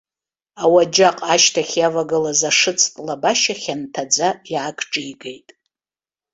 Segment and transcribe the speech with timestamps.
[0.63, 5.49] Ауаџьаҟ ашьҭахь иавагылаз ашыцтә лабашьа хьанҭаӡа иаагҿигеит.